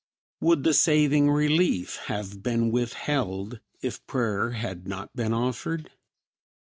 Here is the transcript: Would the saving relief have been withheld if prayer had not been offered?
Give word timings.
Would 0.39 0.63
the 0.63 0.73
saving 0.73 1.29
relief 1.29 1.97
have 2.07 2.41
been 2.41 2.71
withheld 2.71 3.59
if 3.83 4.03
prayer 4.07 4.49
had 4.53 4.87
not 4.87 5.15
been 5.15 5.31
offered? 5.31 5.91